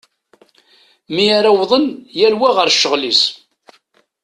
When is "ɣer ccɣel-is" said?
2.55-3.21